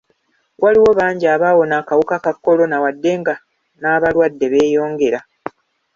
[0.61, 3.33] Waliwo bangi abawona akawuka ka kolona wadde nga
[3.79, 5.19] n'abalwadde beeyongera.